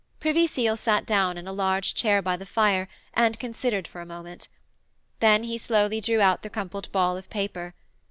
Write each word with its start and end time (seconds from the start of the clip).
Privy 0.19 0.47
Seal 0.47 0.77
sat 0.77 1.05
down 1.05 1.37
in 1.37 1.45
a 1.47 1.53
large 1.53 1.93
chair 1.93 2.23
by 2.23 2.35
the 2.35 2.43
fire 2.47 2.89
and 3.13 3.37
considered 3.39 3.87
for 3.87 4.01
a 4.01 4.03
moment. 4.07 4.47
Then 5.19 5.43
he 5.43 5.59
slowly 5.59 6.01
drew 6.01 6.19
out 6.21 6.41
the 6.41 6.49
crumpled 6.49 6.91
ball 6.91 7.17
of 7.17 7.29
paper. 7.29 7.75